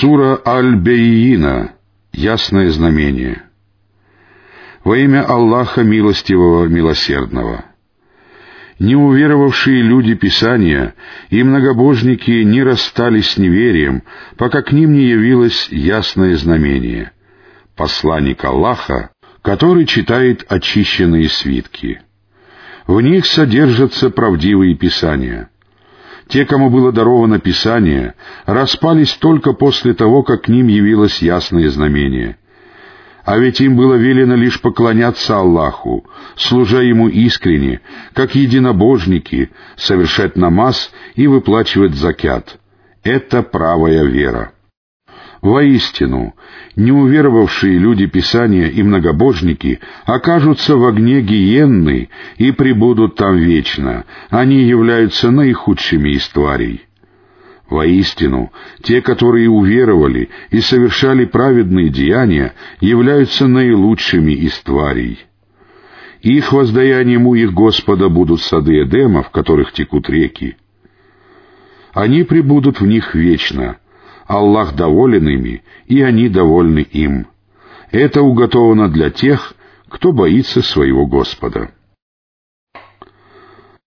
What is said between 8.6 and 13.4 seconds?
Неуверовавшие люди Писания и многобожники не расстались с